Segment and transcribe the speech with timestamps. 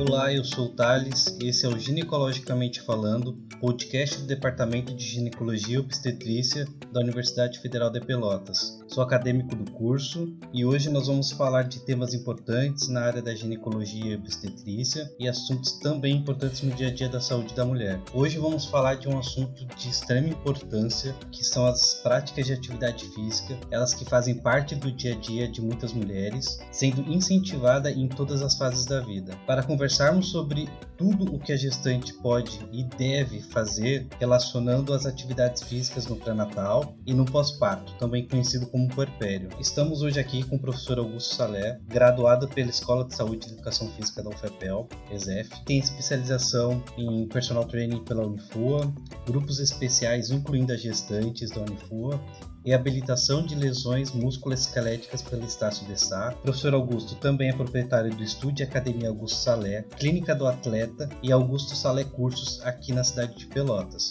[0.00, 5.04] Olá, eu sou o Thales e esse é o Ginecologicamente Falando, podcast do Departamento de
[5.04, 8.80] Ginecologia e Obstetrícia da Universidade Federal de Pelotas.
[8.88, 13.34] Sou acadêmico do curso e hoje nós vamos falar de temas importantes na área da
[13.34, 18.00] ginecologia e obstetrícia e assuntos também importantes no dia a dia da saúde da mulher.
[18.14, 23.04] Hoje vamos falar de um assunto de extrema importância, que são as práticas de atividade
[23.10, 28.08] física, elas que fazem parte do dia a dia de muitas mulheres, sendo incentivada em
[28.08, 29.36] todas as fases da vida.
[29.46, 35.62] Para conversarmos sobre tudo o que a gestante pode e deve fazer relacionando as atividades
[35.64, 39.48] físicas no pré-natal e no pós-parto, também conhecido como puerpério.
[39.58, 43.90] Estamos hoje aqui com o professor Augusto Salé, graduado pela Escola de Saúde e Educação
[43.92, 48.92] Física da UFEPEL, ESEF, tem especialização em personal training pela Unifua,
[49.26, 52.20] grupos especiais incluindo as gestantes da Unifua
[52.64, 56.32] reabilitação de lesões musculoesqueléticas pelo Estácio de Sá.
[56.42, 61.74] Professor Augusto também é proprietário do Estúdio Academia Augusto Salé, Clínica do Atleta e Augusto
[61.74, 64.10] Salé Cursos aqui na cidade de Pelotas.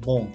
[0.00, 0.30] Bom,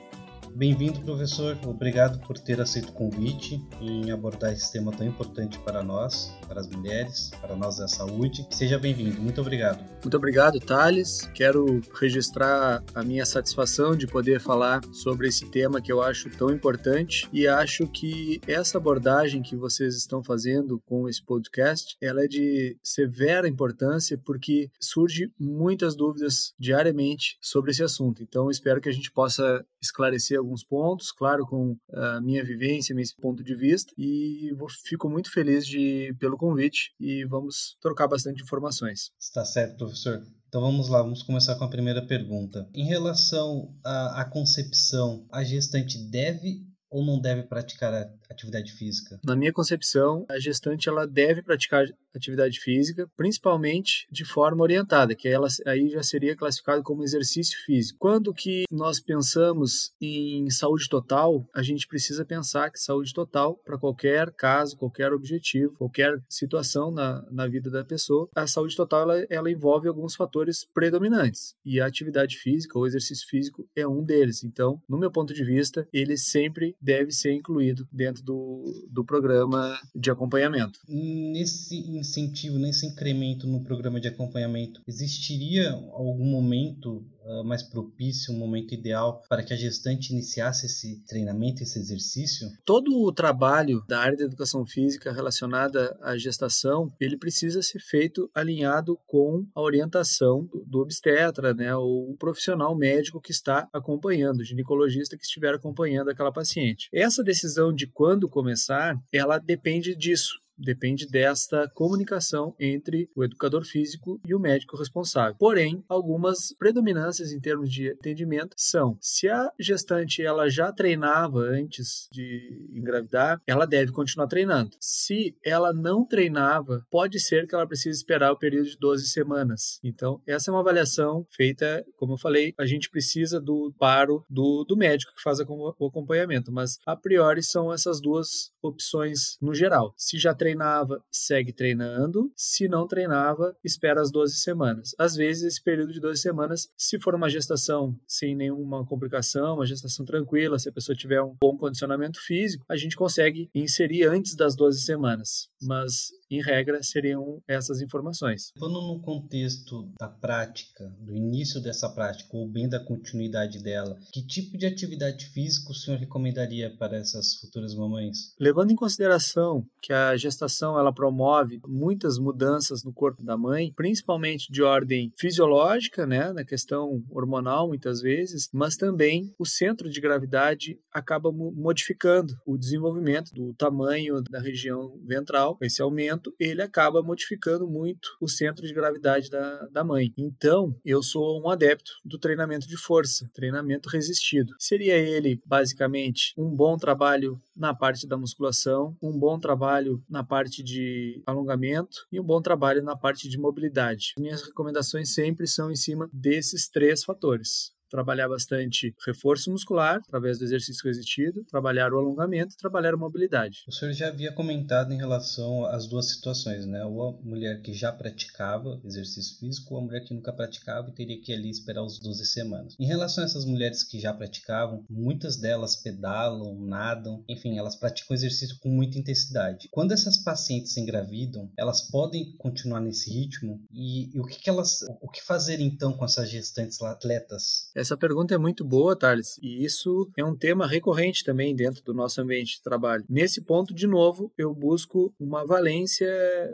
[0.56, 1.58] Bem-vindo, professor.
[1.66, 6.60] Obrigado por ter aceito o convite em abordar esse tema tão importante para nós, para
[6.60, 8.46] as mulheres, para nós da saúde.
[8.52, 9.22] Seja bem-vindo.
[9.22, 9.84] Muito obrigado.
[10.04, 11.30] Muito obrigado, Thales.
[11.34, 16.50] Quero registrar a minha satisfação de poder falar sobre esse tema que eu acho tão
[16.50, 22.28] importante e acho que essa abordagem que vocês estão fazendo com esse podcast, ela é
[22.28, 28.22] de severa importância porque surge muitas dúvidas diariamente sobre esse assunto.
[28.22, 33.06] Então, espero que a gente possa esclarecer alguns pontos, claro, com a minha vivência, meu
[33.22, 34.50] ponto de vista, e
[34.86, 39.12] fico muito feliz de, pelo convite e vamos trocar bastante informações.
[39.20, 40.22] Está certo, professor.
[40.48, 42.68] Então vamos lá, vamos começar com a primeira pergunta.
[42.74, 47.94] Em relação à, à concepção, a gestante deve ou não deve praticar
[48.32, 49.20] atividade física?
[49.24, 55.28] Na minha concepção, a gestante ela deve praticar atividade física, principalmente de forma orientada, que
[55.28, 57.98] ela aí já seria classificado como exercício físico.
[58.00, 63.78] Quando que nós pensamos em saúde total, a gente precisa pensar que saúde total para
[63.78, 69.26] qualquer caso, qualquer objetivo, qualquer situação na, na vida da pessoa, a saúde total ela,
[69.30, 74.44] ela envolve alguns fatores predominantes e a atividade física ou exercício físico é um deles.
[74.44, 79.80] Então, no meu ponto de vista, ele sempre deve ser incluído dentro do, do programa
[79.96, 80.80] de acompanhamento.
[80.88, 88.38] Nesse incentivo, nesse incremento no programa de acompanhamento, existiria algum momento uh, mais propício, um
[88.38, 92.48] momento ideal para que a gestante iniciasse esse treinamento, esse exercício?
[92.66, 98.30] Todo o trabalho da área da educação física relacionada à gestação, ele precisa ser feito
[98.34, 104.40] alinhado com a orientação do, do obstetra, né, ou o profissional médico que está acompanhando,
[104.40, 106.90] o ginecologista que estiver acompanhando aquela paciente.
[106.94, 114.20] Essa decisão de quando começar, ela depende disso depende desta comunicação entre o educador físico
[114.26, 115.36] e o médico responsável.
[115.38, 122.08] Porém, algumas predominâncias em termos de atendimento são: se a gestante ela já treinava antes
[122.12, 124.76] de engravidar, ela deve continuar treinando.
[124.80, 129.80] Se ela não treinava, pode ser que ela precise esperar o período de 12 semanas.
[129.84, 134.64] Então, essa é uma avaliação feita, como eu falei, a gente precisa do paro do,
[134.64, 139.94] do médico que faz o acompanhamento, mas a priori são essas duas opções no geral.
[139.98, 142.32] Se já treinava, segue treinando.
[142.36, 144.94] Se não treinava, espera as 12 semanas.
[144.98, 149.66] Às vezes, esse período de 12 semanas, se for uma gestação sem nenhuma complicação, uma
[149.66, 154.36] gestação tranquila, se a pessoa tiver um bom condicionamento físico, a gente consegue inserir antes
[154.36, 155.50] das 12 semanas.
[155.62, 158.52] Mas em regra, seriam essas informações.
[158.58, 164.26] Falando no contexto da prática, do início dessa prática, ou bem da continuidade dela, que
[164.26, 168.34] tipo de atividade física o senhor recomendaria para essas futuras mamães?
[168.40, 174.52] Levando em consideração que a gestação ela promove muitas mudanças no corpo da mãe, principalmente
[174.52, 180.80] de ordem fisiológica, né, na questão hormonal muitas vezes, mas também o centro de gravidade
[180.94, 188.10] acaba modificando o desenvolvimento do tamanho da região ventral, esse aumento ele acaba modificando muito
[188.20, 190.14] o centro de gravidade da, da mãe.
[190.18, 194.54] Então, eu sou um adepto do treinamento de força, treinamento resistido.
[194.60, 200.64] Seria ele, basicamente, um bom trabalho na parte da musculação, um bom trabalho na parte
[200.64, 204.14] de alongamento e um bom trabalho na parte de mobilidade.
[204.18, 210.46] Minhas recomendações sempre são em cima desses três fatores trabalhar bastante reforço muscular através do
[210.46, 213.64] exercício resistido, trabalhar o alongamento, trabalhar a mobilidade.
[213.68, 216.84] O senhor já havia comentado em relação às duas situações, né?
[216.86, 220.94] Ou a mulher que já praticava exercício físico, ou a mulher que nunca praticava e
[220.94, 222.76] teria que ali esperar os 12 semanas.
[222.80, 228.16] Em relação a essas mulheres que já praticavam, muitas delas pedalam, nadam, enfim, elas praticam
[228.16, 229.68] exercício com muita intensidade.
[229.72, 234.82] Quando essas pacientes engravidam, elas podem continuar nesse ritmo e, e o que, que elas,
[235.02, 237.70] o que fazer então com essas gestantes atletas?
[237.82, 241.96] Essa pergunta é muito boa, Thales, e isso é um tema recorrente também dentro do
[241.96, 243.04] nosso ambiente de trabalho.
[243.10, 246.08] Nesse ponto, de novo, eu busco uma valência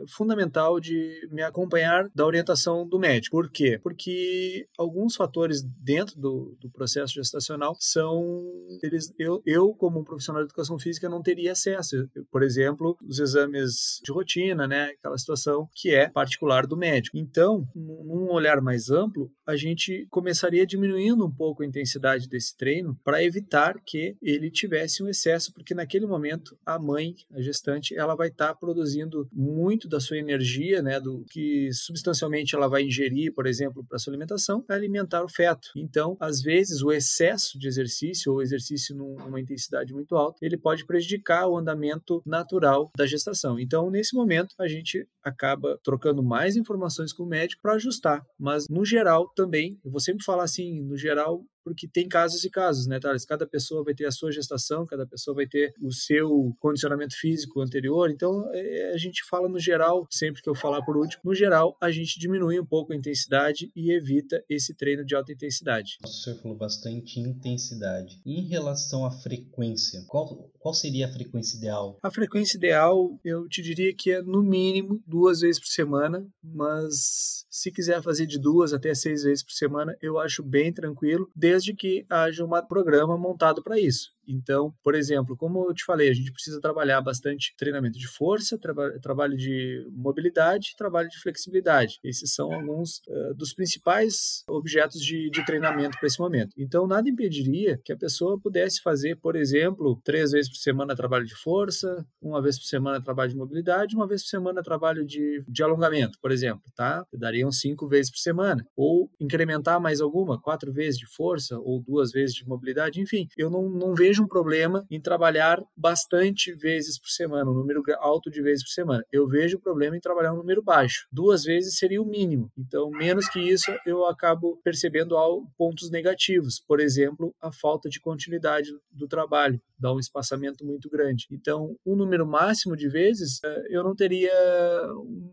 [0.08, 3.36] fundamental de me acompanhar da orientação do médico.
[3.36, 3.78] Por quê?
[3.84, 8.46] Porque alguns fatores dentro do, do processo gestacional são
[8.82, 12.10] eles, eu, eu, como um profissional de educação física, não teria acesso.
[12.32, 14.92] Por exemplo, os exames de rotina, né?
[14.98, 17.18] Aquela situação que é particular do médico.
[17.18, 22.98] Então, num olhar mais amplo, a gente começaria diminuindo um pouco a intensidade desse treino
[23.04, 28.16] para evitar que ele tivesse um excesso, porque naquele momento a mãe, a gestante, ela
[28.16, 31.00] vai estar tá produzindo muito da sua energia, né?
[31.00, 35.70] Do que substancialmente ela vai ingerir, por exemplo, para sua alimentação, para alimentar o feto.
[35.76, 40.86] Então, às vezes, o excesso de exercício ou exercício numa intensidade muito alta, ele pode
[40.86, 43.60] prejudicar o andamento natural da gestação.
[43.60, 48.26] Então, nesse momento, a gente acaba trocando mais informações com o médico para ajustar.
[48.40, 52.46] Mas, no geral, também, eu vou sempre falar assim, no geral, geral porque tem casos
[52.46, 53.26] e casos, né, Thales?
[53.26, 57.60] Cada pessoa vai ter a sua gestação, cada pessoa vai ter o seu condicionamento físico
[57.60, 58.10] anterior.
[58.10, 61.76] Então, é, a gente fala no geral, sempre que eu falar por último, no geral,
[61.82, 65.98] a gente diminui um pouco a intensidade e evita esse treino de alta intensidade.
[66.06, 68.22] O senhor falou bastante intensidade.
[68.26, 71.98] Em relação à frequência, qual, qual seria a frequência ideal?
[72.02, 77.46] A frequência ideal, eu te diria que é no mínimo duas vezes por semana, mas
[77.50, 81.57] se quiser fazer de duas até seis vezes por semana, eu acho bem tranquilo, desde
[81.58, 84.17] desde que haja um programa montado para isso.
[84.28, 88.58] Então, por exemplo, como eu te falei, a gente precisa trabalhar bastante treinamento de força,
[88.58, 92.00] traba trabalho de mobilidade, trabalho de flexibilidade.
[92.04, 96.54] Esses são alguns uh, dos principais objetos de, de treinamento para esse momento.
[96.58, 101.26] Então, nada impediria que a pessoa pudesse fazer, por exemplo, três vezes por semana trabalho
[101.26, 105.44] de força, uma vez por semana trabalho de mobilidade, uma vez por semana trabalho de,
[105.48, 107.06] de alongamento, por exemplo, tá?
[107.14, 108.66] Dariam cinco vezes por semana.
[108.76, 113.28] Ou incrementar mais alguma, quatro vezes de força ou duas vezes de mobilidade, enfim.
[113.38, 117.84] Eu não, não vejo vejo um problema em trabalhar bastante vezes por semana, um número
[118.00, 119.04] alto de vezes por semana.
[119.12, 121.08] Eu vejo o problema em trabalhar um número baixo.
[121.12, 122.52] Duas vezes seria o mínimo.
[122.58, 125.16] Então, menos que isso, eu acabo percebendo
[125.58, 126.60] pontos negativos.
[126.60, 131.28] Por exemplo, a falta de continuidade do trabalho, dá um espaçamento muito grande.
[131.32, 134.32] Então, um número máximo de vezes, eh, eu não teria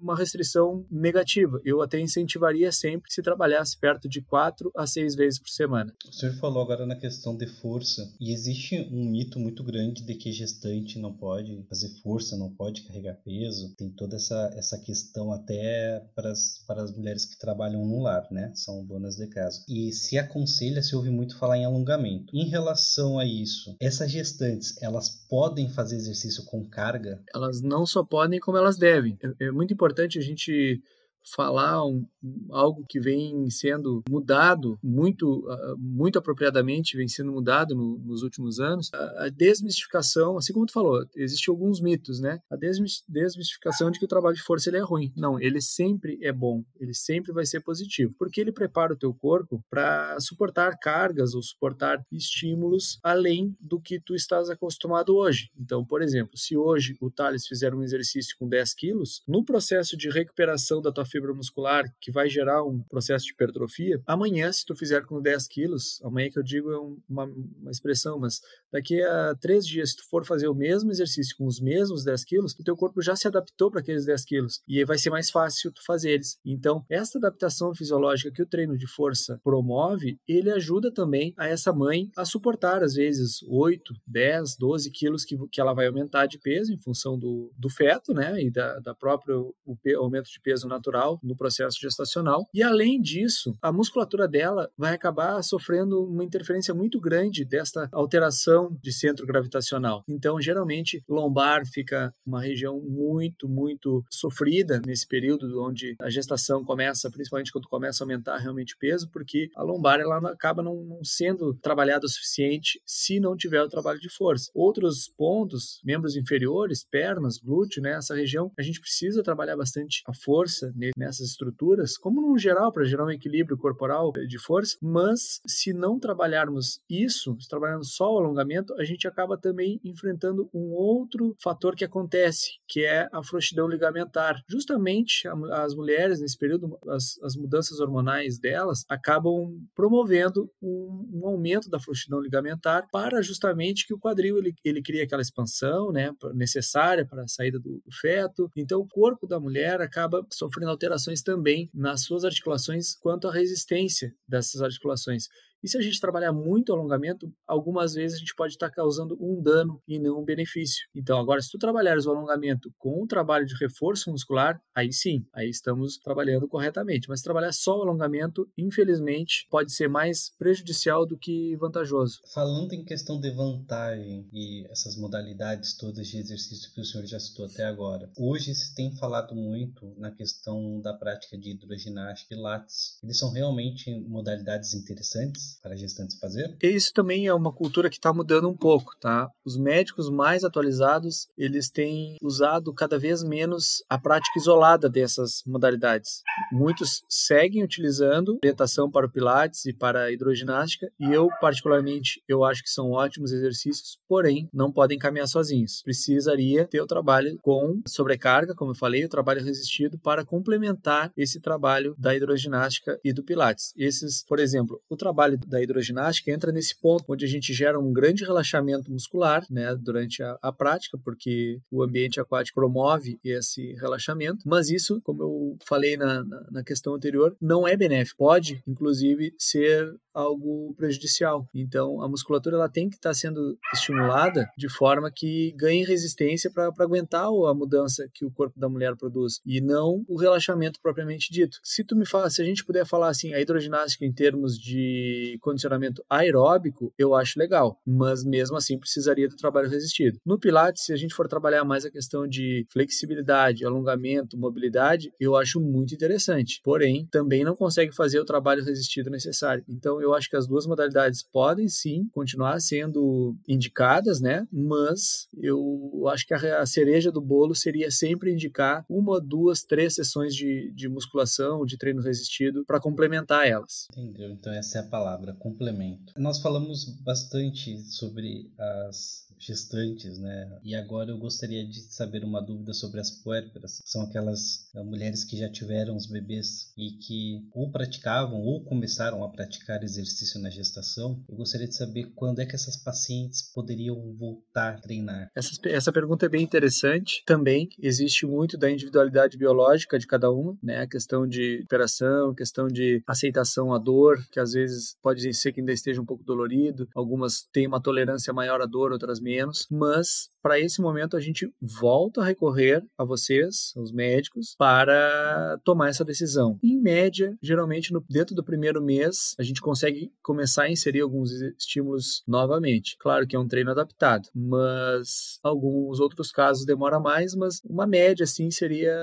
[0.00, 1.60] uma restrição negativa.
[1.64, 5.94] Eu até incentivaria sempre se trabalhasse perto de quatro a seis vezes por semana.
[6.08, 10.02] O senhor falou agora na questão de força, e existe existe um mito muito grande
[10.02, 13.74] de que gestante não pode fazer força, não pode carregar peso.
[13.76, 18.26] Tem toda essa, essa questão até para as, para as mulheres que trabalham no lar,
[18.30, 18.52] né?
[18.54, 19.64] São donas de casa.
[19.68, 22.34] E se aconselha, se ouve muito falar em alongamento.
[22.34, 27.22] Em relação a isso, essas gestantes, elas podem fazer exercício com carga?
[27.34, 29.18] Elas não só podem, como elas devem.
[29.22, 30.82] É, é muito importante a gente
[31.24, 32.06] falar um,
[32.50, 38.60] algo que vem sendo mudado muito, uh, muito apropriadamente, vem sendo mudado no, nos últimos
[38.60, 42.40] anos, a, a, desmistificação, assim como tu falou, existem alguns mitos, né?
[42.50, 45.12] A desmistificação de que o trabalho de força ele é ruim.
[45.16, 49.12] Não, ele sempre é bom, ele sempre vai ser positivo, porque ele prepara o teu
[49.14, 55.50] corpo para suportar cargas ou suportar estímulos além do que tu estás acostumado hoje.
[55.58, 59.96] Então, por exemplo, se hoje o Thales fizer um exercício com 10 quilos, no processo
[59.96, 64.66] de recuperação da tua fibra muscular, que vai gerar um processo de hipertrofia, amanhã, se
[64.66, 66.78] tu fizer com 10 quilos, amanhã que eu digo é
[67.08, 68.40] uma, uma expressão, mas
[68.72, 72.24] daqui a três dias, se tu for fazer o mesmo exercício com os mesmos 10
[72.24, 75.30] quilos, o teu corpo já se adaptou para aqueles 10 quilos e vai ser mais
[75.30, 76.38] fácil tu fazer eles.
[76.44, 81.72] Então, essa adaptação fisiológica que o treino de força promove, ele ajuda também a essa
[81.72, 86.38] mãe a suportar, às vezes, 8, 10, 12 quilos que, que ela vai aumentar de
[86.38, 90.40] peso em função do, do feto, né, e da, da própria o, o aumento de
[90.40, 90.66] peso
[91.04, 92.46] natural no processo gestacional.
[92.52, 98.76] E além disso, a musculatura dela vai acabar sofrendo uma interferência muito grande desta alteração
[98.82, 100.02] de centro gravitacional.
[100.08, 107.10] Então, geralmente, lombar fica uma região muito, muito sofrida nesse período onde a gestação começa,
[107.10, 111.54] principalmente quando começa a aumentar realmente o peso, porque a lombar ela acaba não sendo
[111.54, 114.50] trabalhada o suficiente se não tiver o trabalho de força.
[114.54, 120.14] Outros pontos, membros inferiores, pernas, glúteo, né, essa região, a gente precisa trabalhar bastante a
[120.14, 125.72] força nessas estruturas, como no geral, para gerar um equilíbrio corporal de força, mas se
[125.72, 131.34] não trabalharmos isso, se trabalharmos só o alongamento, a gente acaba também enfrentando um outro
[131.42, 134.42] fator que acontece, que é a frouxidão ligamentar.
[134.48, 141.68] Justamente as mulheres, nesse período, as, as mudanças hormonais delas acabam promovendo um, um, aumento
[141.68, 147.06] da frouxidão ligamentar para justamente que o quadril ele, ele crie aquela expansão né, necessária
[147.06, 148.50] para a saída do, do feto.
[148.56, 150.83] Então, o corpo da mulher acaba sofrendo alterações
[151.22, 155.28] também nas suas articulações quanto à resistência dessas articulações.
[155.64, 159.42] E se a gente trabalhar muito alongamento, algumas vezes a gente pode estar causando um
[159.42, 160.86] dano e não um benefício.
[160.94, 165.24] Então, agora, se tu trabalhares o alongamento com o trabalho de reforço muscular, aí sim,
[165.32, 167.08] aí estamos trabalhando corretamente.
[167.08, 172.20] Mas trabalhar só o alongamento, infelizmente, pode ser mais prejudicial do que vantajoso.
[172.34, 177.18] Falando em questão de vantagem e essas modalidades todas de exercício que o senhor já
[177.18, 182.36] citou até agora, hoje se tem falado muito na questão da prática de hidroginástica e
[182.36, 182.98] pilates.
[183.02, 185.53] Eles são realmente modalidades interessantes?
[185.62, 186.56] Para gestantes fazer?
[186.62, 189.28] Isso também é uma cultura que está mudando um pouco, tá?
[189.44, 196.22] Os médicos mais atualizados, eles têm usado cada vez menos a prática isolada dessas modalidades.
[196.52, 202.44] Muitos seguem utilizando orientação para o pilates e para a hidroginástica, e eu particularmente, eu
[202.44, 205.82] acho que são ótimos exercícios, porém não podem caminhar sozinhos.
[205.82, 211.40] Precisaria ter o trabalho com sobrecarga, como eu falei, o trabalho resistido para complementar esse
[211.40, 213.72] trabalho da hidroginástica e do pilates.
[213.76, 217.92] Esses, por exemplo, o trabalho da hidroginástica entra nesse ponto onde a gente gera um
[217.92, 224.48] grande relaxamento muscular né, durante a, a prática, porque o ambiente aquático promove esse relaxamento,
[224.48, 228.18] mas isso, como eu falei na, na, na questão anterior, não é benéfico.
[228.18, 231.46] Pode, inclusive, ser algo prejudicial.
[231.54, 236.72] Então, a musculatura ela tem que estar sendo estimulada de forma que ganhe resistência para
[236.78, 241.58] aguentar a mudança que o corpo da mulher produz e não o relaxamento propriamente dito.
[241.62, 245.36] Se tu me fala, se a gente puder falar assim, a hidroginástica em termos de
[245.40, 250.18] condicionamento aeróbico, eu acho legal, mas mesmo assim precisaria do trabalho resistido.
[250.24, 255.36] No Pilates, se a gente for trabalhar mais a questão de flexibilidade, alongamento, mobilidade, eu
[255.36, 256.60] acho muito interessante.
[256.62, 259.64] Porém, também não consegue fazer o trabalho resistido necessário.
[259.68, 264.46] Então, eu acho que as duas modalidades podem sim continuar sendo indicadas, né?
[264.52, 270.34] Mas eu acho que a cereja do bolo seria sempre indicar uma, duas, três sessões
[270.34, 273.86] de, de musculação, de treino resistido para complementar elas.
[273.92, 274.30] Entendeu?
[274.30, 276.12] Então essa é a palavra, complemento.
[276.16, 280.58] Nós falamos bastante sobre as gestantes, né?
[280.62, 283.80] E agora eu gostaria de saber uma dúvida sobre as puérperas.
[283.84, 289.24] São aquelas uh, mulheres que já tiveram os bebês e que ou praticavam ou começaram
[289.24, 291.22] a praticar exercício na gestação.
[291.28, 295.30] Eu gostaria de saber quando é que essas pacientes poderiam voltar a treinar.
[295.34, 297.22] Essa, essa pergunta é bem interessante.
[297.26, 300.80] Também existe muito da individualidade biológica de cada uma, né?
[300.80, 305.60] A questão de operação, questão de aceitação à dor, que às vezes pode ser que
[305.60, 306.88] ainda esteja um pouco dolorido.
[306.94, 309.33] Algumas têm uma tolerância maior à dor, outras menos,
[309.70, 315.88] mas para esse momento a gente volta a recorrer a vocês, os médicos, para tomar
[315.88, 316.58] essa decisão.
[316.62, 321.30] Em média, geralmente no, dentro do primeiro mês, a gente consegue começar a inserir alguns
[321.30, 322.94] estímulos novamente.
[322.98, 328.24] Claro que é um treino adaptado, mas alguns outros casos demora mais, mas uma média
[328.24, 328.94] assim seria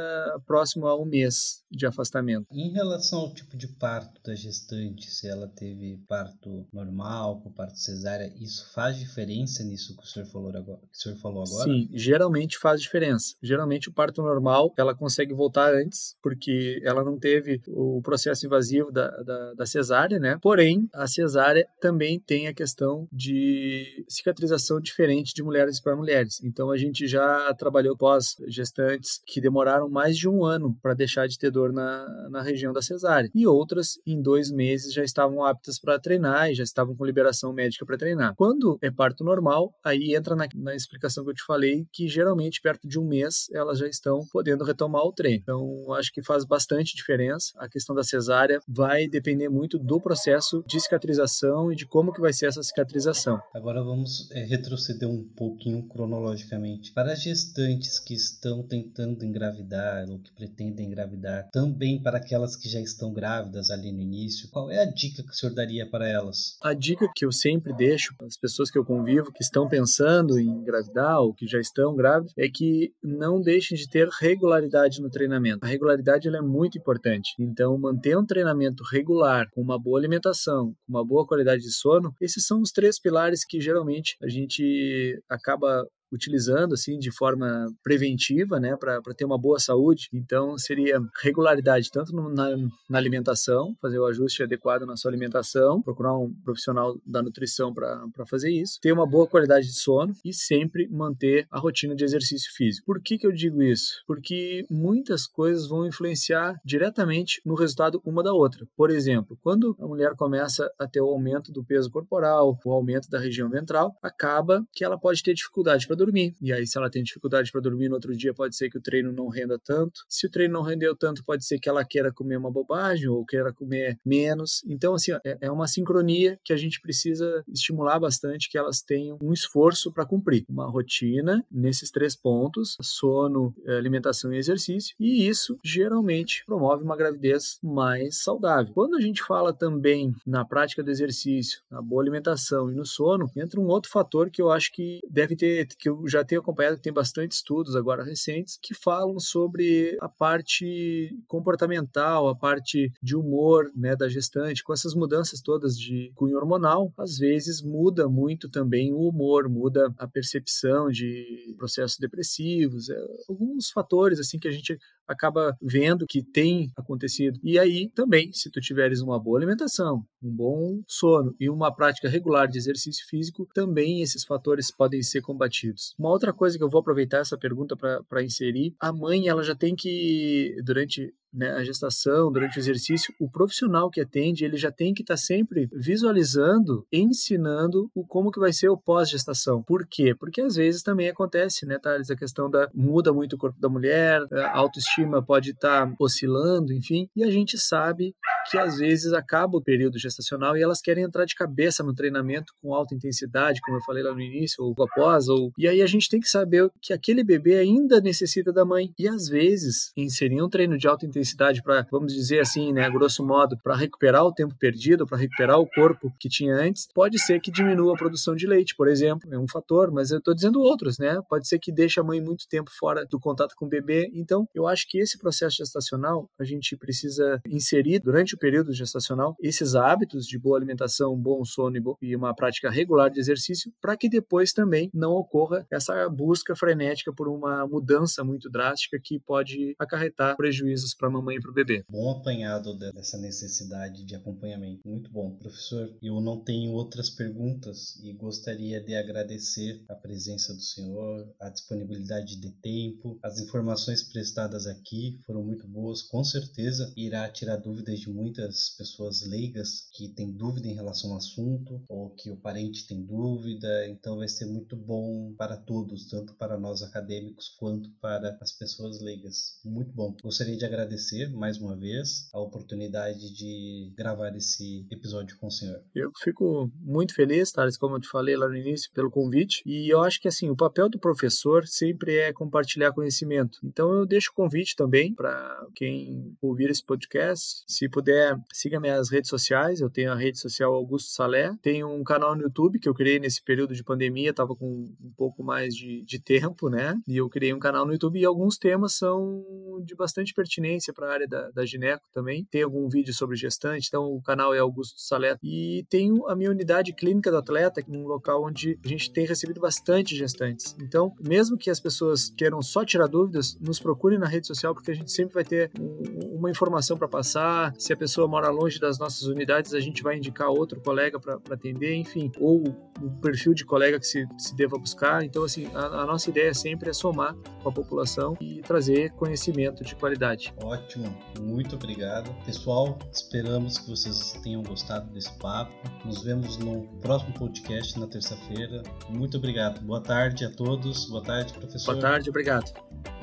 [0.46, 2.46] próximo a um mês de afastamento.
[2.52, 7.80] Em relação ao tipo de parto da gestante, se ela teve parto normal, com parto
[7.80, 10.78] cesárea, isso faz diferença nisso que o senhor falou agora?
[10.82, 11.64] Que o senhor falou falou agora?
[11.64, 13.36] Sim, geralmente faz diferença.
[13.42, 18.92] Geralmente o parto normal ela consegue voltar antes, porque ela não teve o processo invasivo
[18.92, 20.38] da, da, da cesárea, né?
[20.42, 26.42] Porém, a cesárea também tem a questão de cicatrização diferente de mulheres para mulheres.
[26.44, 31.38] Então a gente já trabalhou pós-gestantes que demoraram mais de um ano para deixar de
[31.38, 33.30] ter dor na, na região da cesárea.
[33.34, 37.54] E outras, em dois meses, já estavam aptas para treinar e já estavam com liberação
[37.54, 38.36] médica para treinar.
[38.36, 42.62] Quando é parto normal, aí entra na, na explicação que eu te falei, que geralmente
[42.62, 45.42] perto de um mês elas já estão podendo retomar o treino.
[45.42, 47.52] Então, acho que faz bastante diferença.
[47.58, 52.22] A questão da cesárea vai depender muito do processo de cicatrização e de como que
[52.22, 53.40] vai ser essa cicatrização.
[53.54, 56.92] Agora vamos é, retroceder um pouquinho cronologicamente.
[56.94, 62.70] Para as gestantes que estão tentando engravidar ou que pretendem engravidar, também para aquelas que
[62.70, 66.08] já estão grávidas ali no início, qual é a dica que o senhor daria para
[66.08, 66.58] elas?
[66.62, 70.40] A dica que eu sempre deixo para as pessoas que eu convivo que estão pensando
[70.40, 75.10] em engravidar ou que já estão grávidos, é que não deixem de ter regularidade no
[75.10, 75.60] treinamento.
[75.64, 77.32] A regularidade é muito importante.
[77.40, 82.14] Então, manter um treinamento regular, com uma boa alimentação, com uma boa qualidade de sono,
[82.22, 88.60] esses são os três pilares que geralmente a gente acaba utilizando assim de forma preventiva,
[88.60, 90.10] né, para ter uma boa saúde.
[90.14, 92.56] Então seria regularidade tanto no, na,
[92.90, 98.26] na, alimentação, fazer o ajuste adequado na sua alimentação, procurar um profissional da nutrição para
[98.28, 102.52] fazer isso, ter uma boa qualidade de sono e sempre manter a rotina de exercício
[102.54, 102.86] físico.
[102.86, 104.04] Por que que eu digo isso?
[104.06, 108.66] Porque muitas coisas vão influenciar diretamente no resultado uma da outra.
[108.76, 113.10] Por exemplo, quando a mulher começa a ter o aumento do peso corporal, o aumento
[113.10, 116.36] da região ventral, acaba que ela pode ter dificuldade para dormir.
[116.42, 118.82] E aí, se ela tem dificuldade para dormir no outro dia, pode ser que o
[118.82, 120.02] treino não renda tanto.
[120.10, 123.26] Se o treino não rendeu tanto, pode ser que ela queira comer uma bobagem ou
[123.26, 124.64] queira comer menos.
[124.68, 129.18] Então, assim, é, é uma sincronia que a gente precisa estimular bastante que elas tenham
[129.22, 130.46] um esforço para cumprir.
[130.50, 134.96] Uma rotina nesses três pontos: sono, alimentação e exercício.
[135.00, 138.74] E isso geralmente promove uma gravidez mais saudável.
[138.74, 143.30] Quando a gente fala também na prática do exercício, na boa alimentação e no sono,
[143.36, 146.78] entra um outro fator que eu acho que deve ter, que eu já tenho acompanhado,
[146.78, 153.16] que tem bastante estudos agora recentes, que falam sobre a parte comportamental, a parte de
[153.16, 158.50] humor né, da gestante, com essas mudanças todas de cunho hormonal, às vezes muda muito
[158.50, 164.52] também o humor, muda a percepção de processos depressivos, é, alguns fatores assim que a
[164.52, 164.78] gente
[165.12, 167.40] acaba vendo que tem acontecido.
[167.44, 172.10] E aí também, se tu tiveres uma boa alimentação, um bom sono e uma prática
[172.10, 175.94] regular de exercício físico, também esses fatores podem ser combatidos.
[175.98, 179.56] Uma outra coisa que eu vou aproveitar essa pergunta para inserir, a mãe ela já
[179.56, 184.72] tem que durante né, a gestação, durante o exercício, o profissional que atende, ele já
[184.72, 189.64] tem que estar tá sempre visualizando, ensinando o como que vai ser o pós-gestação.
[189.64, 190.14] Por quê?
[190.14, 193.70] Porque às vezes também acontece, né, Thales, a questão da muda muito o corpo da
[193.70, 198.16] mulher, a autoestima pode estar tá oscilando, enfim, e a gente sabe
[198.50, 202.54] que às vezes acaba o período gestacional e elas querem entrar de cabeça no treinamento
[202.62, 205.88] com alta intensidade, como eu falei lá no início, ou após, ou e aí a
[205.88, 208.92] gente tem que saber que aquele bebê ainda necessita da mãe.
[208.98, 211.21] E às vezes, inserir um treino de alta intensidade
[211.64, 215.68] para, vamos dizer assim, né, grosso modo, para recuperar o tempo perdido, para recuperar o
[215.68, 219.38] corpo que tinha antes, pode ser que diminua a produção de leite, por exemplo, é
[219.38, 221.20] um fator, mas eu estou dizendo outros, né?
[221.30, 224.10] Pode ser que deixe a mãe muito tempo fora do contato com o bebê.
[224.14, 229.36] Então, eu acho que esse processo gestacional a gente precisa inserir durante o período gestacional
[229.40, 234.10] esses hábitos de boa alimentação, bom sono e uma prática regular de exercício, para que
[234.10, 240.36] depois também não ocorra essa busca frenética por uma mudança muito drástica que pode acarretar
[240.36, 241.84] prejuízos para mamãe e para o bebê.
[241.90, 244.88] Bom apanhado dessa necessidade de acompanhamento.
[244.88, 245.94] Muito bom, professor.
[246.02, 252.36] Eu não tenho outras perguntas e gostaria de agradecer a presença do senhor, a disponibilidade
[252.36, 258.10] de tempo, as informações prestadas aqui foram muito boas, com certeza irá tirar dúvidas de
[258.10, 263.04] muitas pessoas leigas que têm dúvida em relação ao assunto ou que o parente tem
[263.04, 268.52] dúvida, então vai ser muito bom para todos, tanto para nós acadêmicos quanto para as
[268.52, 269.60] pessoas leigas.
[269.64, 270.16] Muito bom.
[270.22, 271.01] Gostaria de agradecer
[271.34, 275.82] mais uma vez a oportunidade de gravar esse episódio com o senhor.
[275.94, 279.92] Eu fico muito feliz, Thales, como eu te falei lá no início, pelo convite, e
[279.92, 283.60] eu acho que assim, o papel do professor sempre é compartilhar conhecimento.
[283.64, 289.10] Então eu deixo o convite também para quem ouvir esse podcast, se puder, siga minhas
[289.10, 289.82] redes sociais.
[289.82, 293.20] Eu tenho a rede social Augusto Salé, tenho um canal no YouTube que eu criei
[293.20, 296.96] nesse período de pandemia, estava com um pouco mais de, de tempo, né?
[297.08, 299.44] E eu criei um canal no YouTube e alguns temas são
[299.84, 302.46] de bastante pertinência para a área da, da gineco também.
[302.50, 305.38] Tem algum vídeo sobre gestante, então o canal é Augusto Salé.
[305.44, 309.60] E tenho a minha unidade clínica do atleta, um local onde a gente tem recebido
[309.60, 310.76] bastante gestantes.
[310.82, 314.92] Então, mesmo que as pessoas queiram só tirar dúvidas, nos procurem na rede social porque
[314.92, 317.74] a gente sempre vai ter um, uma informação para passar.
[317.78, 321.40] Se a pessoa mora longe das nossas unidades, a gente vai indicar outro colega para
[321.52, 322.64] atender, enfim, ou
[323.00, 325.24] o perfil de colega que se, se deva buscar.
[325.24, 329.84] Então, assim, a, a nossa ideia sempre é somar com a população e trazer conhecimento
[329.84, 330.54] de qualidade.
[330.64, 332.34] Ótimo, muito obrigado.
[332.44, 335.72] Pessoal, esperamos que vocês tenham gostado desse papo.
[336.04, 338.82] Nos vemos no próximo podcast na terça-feira.
[339.10, 339.80] Muito obrigado.
[339.82, 341.06] Boa tarde a todos.
[341.06, 341.94] Boa tarde, professor.
[341.94, 343.21] Boa tarde, obrigado.